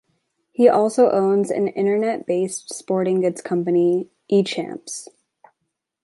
He 0.51 0.67
also 0.67 1.11
owns 1.11 1.51
an 1.51 1.67
internet-based 1.67 2.73
sporting 2.73 3.21
goods 3.21 3.39
company, 3.39 4.09
E 4.29 4.41
Champs. 4.41 5.07